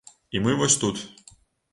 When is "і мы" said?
0.37-0.55